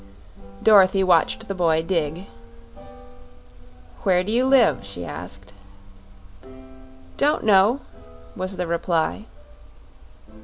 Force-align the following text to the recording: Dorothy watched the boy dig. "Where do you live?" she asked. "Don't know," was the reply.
Dorothy 0.63 1.03
watched 1.03 1.47
the 1.47 1.53
boy 1.53 1.83
dig. 1.83 2.25
"Where 4.01 4.23
do 4.23 4.31
you 4.31 4.45
live?" 4.47 4.83
she 4.83 5.05
asked. 5.05 5.53
"Don't 7.17 7.43
know," 7.43 7.81
was 8.35 8.55
the 8.55 8.65
reply. 8.65 9.27